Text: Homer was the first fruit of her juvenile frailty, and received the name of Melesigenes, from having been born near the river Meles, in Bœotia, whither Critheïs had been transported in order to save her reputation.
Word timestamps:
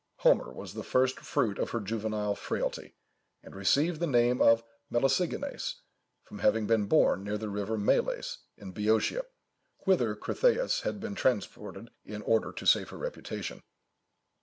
Homer 0.15 0.51
was 0.51 0.73
the 0.73 0.81
first 0.81 1.19
fruit 1.19 1.59
of 1.59 1.69
her 1.69 1.79
juvenile 1.79 2.33
frailty, 2.35 2.95
and 3.43 3.55
received 3.55 3.99
the 3.99 4.07
name 4.07 4.41
of 4.41 4.63
Melesigenes, 4.89 5.75
from 6.23 6.39
having 6.39 6.65
been 6.65 6.87
born 6.87 7.23
near 7.23 7.37
the 7.37 7.51
river 7.51 7.77
Meles, 7.77 8.39
in 8.57 8.73
Bœotia, 8.73 9.21
whither 9.85 10.15
Critheïs 10.15 10.81
had 10.81 10.99
been 10.99 11.13
transported 11.13 11.91
in 12.03 12.23
order 12.23 12.51
to 12.51 12.65
save 12.65 12.89
her 12.89 12.97
reputation. 12.97 13.61